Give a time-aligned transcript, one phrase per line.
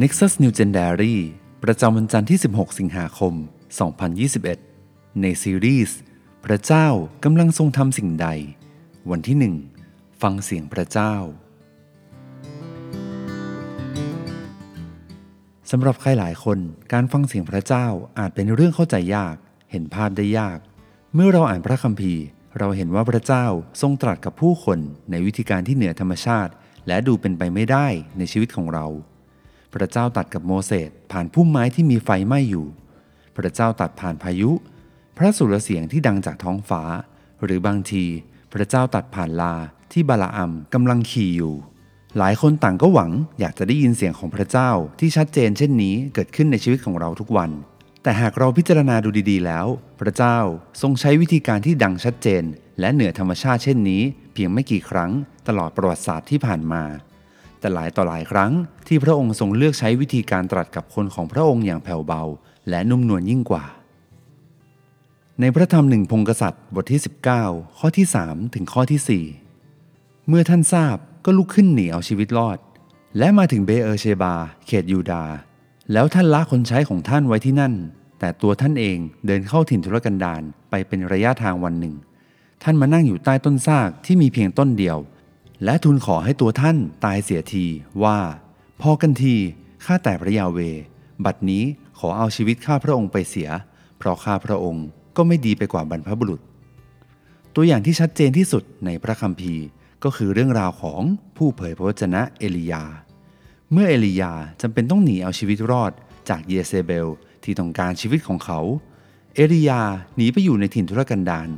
[0.00, 1.16] Nexus New Gen Diary
[1.64, 3.34] ประจำวันจันทร์ที่ 16 สิงหาคม
[4.22, 5.98] 2021 ในซีรีส์
[6.44, 6.88] พระเจ้า
[7.24, 8.28] กำลังทรงทำสิ่งใด
[9.10, 9.36] วันที่
[9.84, 11.14] 1 ฟังเสียงพระเจ้า
[15.70, 16.58] สำหรับใครหลายคน
[16.92, 17.86] การฟังเสียงพระเจ้า
[18.18, 19.36] อาจเป็นเรื่องเข้าใจยาก
[19.70, 20.58] เห็นภาพได้ยาก
[21.14, 22.24] เมื่อเราอ่านพระคัมภีร์
[22.58, 23.46] เราเห็นว่าพระเจ้า
[23.80, 24.78] ทรงตรัสกับผู้คน
[25.10, 26.52] ในวิธีการที่เหนือธรรมชาติ
[26.86, 27.86] และดูเป็นไปไม่ได้
[28.18, 28.88] ในชีวิตของเรา
[29.74, 32.66] พระเจ้าตัดกับโมเสสผ่านพุ่มไม้ที่มีไฟไหม้อยู่
[33.36, 34.50] พระเจ้าตัดผ่านพายุ
[35.16, 36.82] พระสุรเสียงที่ดังจากท้องฟ้า
[37.44, 38.04] หรือบางที
[38.52, 39.54] พระเจ้าตัดผ่านลา
[39.92, 41.54] ที่บาลาอัมกำลังขี่อยู่
[42.18, 47.50] หลายคนต่างก็หวังอยากจะได้ยินเสียงของพระเจ้าที่ชัดเจนเช่นนี้เกิดขึ้นในชีวิตของเราทุกวัน
[48.02, 49.66] แต่หากเราพิจารณาดูดีๆแล้ว
[50.00, 50.38] พระเจ้า
[50.82, 52.42] ทรงใช้วิธีการที่ดังชัดเจน
[52.80, 54.02] และเหนือธรรมชาติเช่นนี้
[54.32, 55.10] เพียงไม่กี่ครั้ง
[55.48, 56.82] ตลอดประวัติศาสตร์ที่ผ่านมา
[57.62, 58.52] แต่หลายต่อหลายครั้ง
[58.86, 62.22] ที่พระองค์ทรงเลือกใช้วิธีการตรัสกับคนของพระองค์อย่างแผ่วเบา
[62.68, 63.64] และนุ่มนวลยิ่งกว่า
[65.40, 67.00] ในพระธรรมหนึ่งพงกษัตริย์บทที่
[67.38, 69.24] 19 ข้อที่ 3 ถึงข้อที่
[69.74, 72.58] 4 เมื่อท่านทราบก็ลุกขึ้นหนีเอาชีวิตรอด
[73.18, 74.34] และมาถึงเบเออเชบา
[74.66, 75.24] เขตยูดา
[75.92, 77.74] แล้วท่านละคนใช้ของท่านไว้ที่นั่น
[78.18, 81.94] แต่ตัวท่านเองเดินเข้าถิ่นทุรกันดารไปเป็นระยะทางวันหนึ่ง
[82.62, 84.98] ท่านมานั่งอยู่ใต้ต้นซากที่มีเพียงต้นเดียว
[85.64, 87.66] และทูลขอให้ตัวท่านตายเสียที
[88.02, 88.18] ว่า
[88.80, 89.34] พอกันที
[89.84, 90.58] ข้าแต่พระยาเว
[91.24, 91.64] บัดนี้
[91.98, 93.50] ขอเอาชีวิตข้าพระองค์ไปเสีย
[93.98, 96.40] เพราะข้าพระองค์ก็ไม่ดีไปกว่าบรรพบุรุษ
[97.54, 99.64] ตัวอย่างที่ชัดเจนที่สุดในพระคัมภีร์
[100.04, 101.00] ก็คือเรื่องราวของ
[101.36, 102.84] ผู้เผยพระวจนะเอลียา
[103.72, 105.92] เมื่อเอลียาจำเป็นต้องหนีเอาชีวิตรอด
[106.28, 107.08] จากเยเซเบล
[107.44, 108.60] ที่ต้องการชีวิตของเขา
[109.34, 109.82] เอลียา
[110.16, 111.48] หนีไปอยู่ในถิ่นทุรกันดาร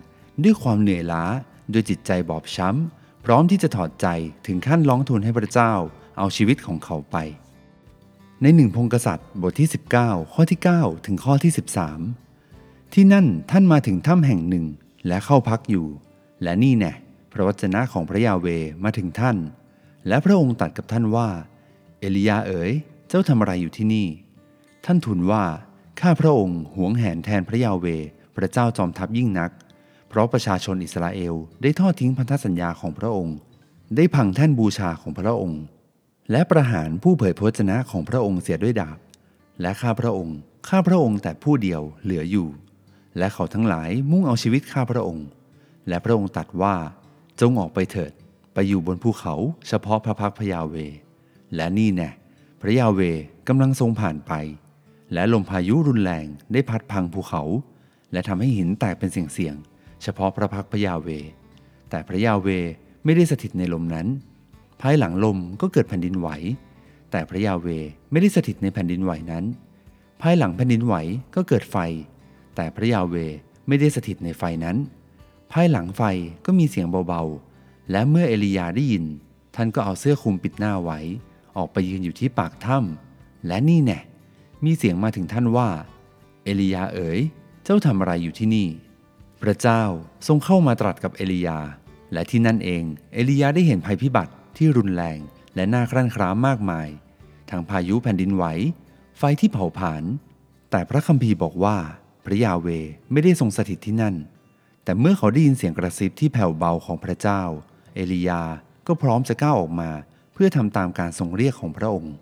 [0.42, 1.24] ด้วยความเหนื่อยล้า
[1.72, 4.06] ด้วยจิตใจบอบช้ำ พร้อมที่จะถอดใจ
[4.46, 5.72] ถึงขั้นร้องทูลให้พระเจ้า
[6.18, 7.16] เอาชีวิตของเขาไป
[8.42, 9.68] ในหนึ่งพงกษัตริย์บทที่
[10.00, 11.52] 19 ข้อที่ 9 ถึงข้อที่
[12.22, 14.66] 13 ที่นั่นท่านมาถึงถ้ำแห่งหนึ่ง
[15.06, 15.86] และเข้าพักอยู่
[16.42, 16.92] และนี่แน่
[17.32, 18.46] พระวจนะของพระยาเว
[18.84, 19.36] มาถึงท่าน
[20.08, 21.28] และพระองค์ตรัสกับท่านว่า
[21.98, 22.72] เอลียาเอ๋ย
[23.08, 24.06] เจ้าทำอะไรอยู่ที่นี่
[24.84, 25.44] ท่านทูลว่า
[26.00, 27.86] ข้าพระองค์หวงแหนแทนพระยาเว
[28.36, 29.50] พระเจ้าจอมทัพยิ่งนัก
[30.14, 33.36] เพราะประชาชนอิสราเอลได้ทอดทิ้งพันธสัญญาของพระองค์
[33.96, 35.62] ได้พังแท่นบูชาของพระองค์
[36.30, 38.98] และประหารผู้เผยพระวจนะของพระองค์เสียด้วยดาบ
[39.60, 40.36] และข้าพระองค์
[40.68, 42.48] ข้าพระองค์แต่ผู้เดียวเหลืออยู่
[43.18, 45.26] และเขาทั้งหลายมุ่งเอาชีวิตข้าพระองค์
[45.88, 46.74] และพระองค์ตรัสว่า
[47.40, 48.12] จงออกไปเถิด
[48.54, 49.34] ไปอยู่บนภูเขา
[49.68, 50.74] เฉพาะพระพักพระยาเว
[51.54, 52.10] และนี่แน่
[52.60, 53.00] พระยาเว
[53.48, 54.32] กำลังทรงผ่านไป
[55.12, 57.42] และลมพายุรุนแรงได้พัดพังภูเขา
[58.12, 59.73] และทำให้หินแตกเป็นเสียงๆ
[60.04, 61.08] เฉพาะพระพักพระยาเว
[61.90, 62.48] แต่พระยาเว
[63.04, 64.06] ไม่ได้สถิตในลมนั้น
[64.80, 66.28] ภายหลังลมก็เกิดแผ่นดินไหว
[67.10, 67.68] แต่พระยาเว
[68.10, 69.44] ไม่ได้สถิตในแผ่นดินไหวนั้น
[70.22, 70.94] ภายหลังแผ่นดินไหว
[71.34, 71.76] ก็เกิดไฟ
[72.56, 73.14] แต่พระยาเว
[73.68, 74.76] ไม่ได้สถิตในไฟนั้น
[75.52, 76.02] ภายหลังไฟ
[76.46, 79.04] ก็มีเสียงเบาๆ และเมื่อเอลียาได้ยิน
[79.54, 80.98] ท่านก็เอาเสื้อคลุมปิดหน้าไว้
[81.56, 84.00] ออกไปยืนอยู่ที่ปากถ้ำและนี่แน่
[84.64, 85.68] มีเสียงมาถึงท่านว่า
[86.44, 87.20] เอลียาเอ๋ย
[87.64, 88.68] เจ้าทำอะไรอยู่ที่นี่
[89.42, 89.82] พระเจ้า
[90.26, 91.58] ทรงเข้ามาตรัสกับเอลียา
[92.12, 92.84] และที่นั่นเอง
[93.14, 95.18] เอลียาได้เห็นภัยพิบัติที่รุนแรง
[95.54, 96.88] และน่าครั่นคร้ามมากมาย
[97.50, 98.44] ทั้งพายุแผ่นดินไหว
[99.18, 100.04] ไฟที่เผาผลาญ
[100.70, 101.76] แต่พระคัมภีร์บอกว่า
[102.24, 102.68] พระยาเว
[103.12, 104.14] ไม่ได้ทรงสถิตที่นั่น
[104.84, 107.42] แต่เมื่อเขาได้ยินเสียงกระซิบที่แผ่วเบาของพระเจ้า
[107.94, 108.42] เอลียา
[108.86, 109.90] ก็พร้อมจะก้าวออกมา
[110.32, 112.14] เพื่อทำตามการทรงเรียกของพระองค์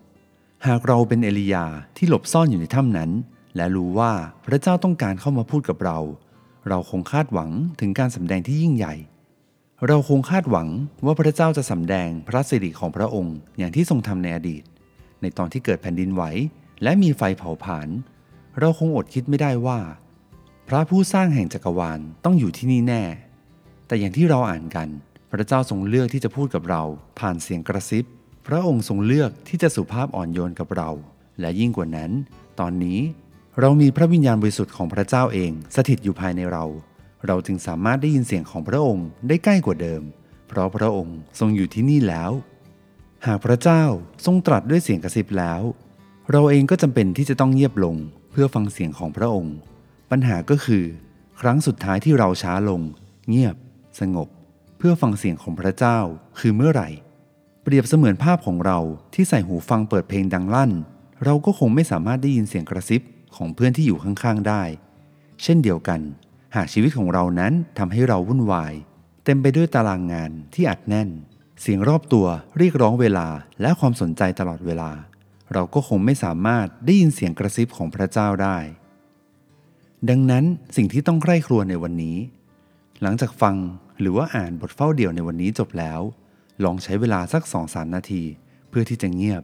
[0.67, 1.65] หากเราเป็นเอลียา
[1.97, 3.11] ที่หลบซ่อนอยู่ในถ้ำนั้น
[3.55, 4.13] และรู้ว่า
[4.45, 5.99] พระเจ้าต้องการเข้ามาพูดกับเรา
[6.69, 8.95] เราคงคาดหวังถึงการสำแดงที่ยิ่งใหญ่
[9.87, 10.67] เราคงคาดหวัง
[11.05, 14.63] ว่าพระเจ้าจะสำแดงพระสิริของพระองค์อย่างที่ทรงทำในอดีต
[15.21, 16.23] ในตอนที่เกิดแผ่นดินไหว
[16.83, 17.89] และมีไฟเผาผลาญ
[18.59, 19.79] เราคงอดคิดไม่ได้ว่า
[20.67, 23.03] พระผู้สร้างแห่งจักรวาลต้องอยู่ที่นี่แน่
[23.87, 24.87] แต่อย่างที่เราอ่านกัน
[25.31, 26.83] พระเจ้าทรงเลือกที่จะพูดกับเรา
[27.19, 28.05] ผ่านเสียงกระซิบ
[28.47, 30.89] พระองค์ทรงเลือกที่จะสุภาพอ่อนโยนกับเรา
[31.39, 32.11] และยิ่งกว่านั้น
[32.59, 32.99] ตอนนี้
[33.61, 36.65] เรามีพระวิญญาณบริสุทธิ์ของพระเจ้าเอง สถิตอยู่ภายในเรา
[37.27, 40.03] เราจึงสามารถได้ยินเสียงของพระองค์ได้ใกล้กว่าเดิม
[40.47, 42.31] เพราะพระองค์ทรงอยู่ที่นี่แล้ว
[43.25, 43.83] หากพระเจ้า
[44.25, 45.61] ทรงตรัสด้วยเสียงกระซิบแล้ว
[46.31, 47.95] เราเองก็จำเป็นที่จะต้องเงียบลง
[48.31, 49.55] เพื่อฟังเสียงของพระองค์
[50.11, 50.83] ปัญหาก็คือ
[51.41, 52.81] ครั้งสุดท้ายที่เราช้าลง
[53.29, 53.55] เงียบ
[53.99, 54.27] สงบ
[54.77, 55.99] เพื่อฟังเสียงของพระเจ้า
[56.39, 56.89] คือเมื่อไหร่
[57.63, 58.79] เปรียบเสมือนภาพของเรา
[59.13, 60.71] ที่ใส่หูฟังเปิดเพลงดังลั่น
[61.23, 63.01] เราก็คงไม่สามารถได้ยินเสียงกระซิบ
[63.35, 64.63] ของเพื่อนที่อยู่ข้างๆได้
[65.43, 66.01] เช่นเดียวกัน
[66.55, 68.73] หากชีวิตของเรานั้นทำให้เราวุ่นวาย
[69.25, 71.09] เต็มไปด้วยตารางงานที่อัดแน่น
[71.61, 72.27] เสียงรอบตัว
[72.57, 73.27] เรียกร้องเวลา
[73.61, 74.91] และความสนใจตลอดเวลา
[75.53, 78.57] เราก็คงไม่สามารถได้ยินเสียงกระซิบของพระเจ้าได้
[80.09, 80.45] ดังนั้น
[80.75, 82.17] สิ่งที่ต้องใคร่ครวญในวันนี้
[83.01, 83.55] หลังจากฟัง
[83.99, 85.99] หรือว่าอ่านบทเฝ้าเดี่ยวในวันนี้จบแล้ว
[86.63, 88.23] ลองใช้เวลาสักสองสามนาที
[88.69, 89.43] เพื่อที่จะเงียบ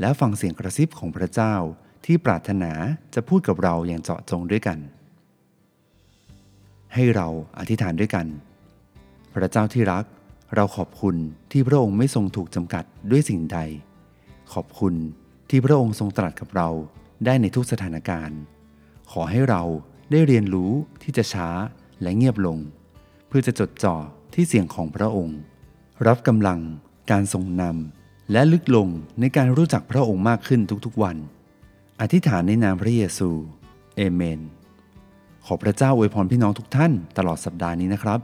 [0.00, 1.54] และฟังเสียงกระซิบของพระเจ้า
[2.04, 2.72] ที่ปรารถนา
[3.14, 4.78] จะพูดกับเราอย่างเจาะจงด้วยกัน
[6.94, 8.26] ให้เราอธิษฐานด้วยกัน
[9.32, 10.04] พระเจ้าที่รัก
[10.54, 11.16] เราขอบคุณ
[11.52, 13.58] ที่พระองค์ไม่ทรงถูกจำกัดด้วยสิ่งใด
[14.52, 14.94] ขอบคุณ
[15.50, 16.68] ที่พระองค์ทรงตรัสกับเรา
[17.24, 18.38] ได้ในทุกสถานการณ์
[19.10, 19.62] ขอให้เรา
[20.10, 20.72] ได้เรียนรู้
[21.02, 21.48] ที่จะช้า
[22.02, 22.58] และเงียบลง
[23.28, 23.96] เพื่อจะจดจ่อ
[24.34, 25.38] ที่เสียงของพระองค์
[26.06, 26.60] รับกำลัง
[27.10, 28.88] การทรงนำและลึกลง
[29.20, 31.16] ในการรู้จักพระองค์มากขึ้นทุกๆวัน
[32.00, 33.30] อธิษฐานในนามพระเยซู
[33.96, 34.40] เอเมน
[35.46, 38.20] ขอพระเจ้าอวยพรพี่น้องทุกท่านตลอดสัปดาห์นี้นะครับ